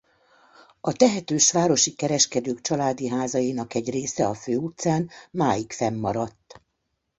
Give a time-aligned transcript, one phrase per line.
[0.81, 6.61] A tehetős városi kereskedők családi házainak egy része a főutcán máig fennmaradt.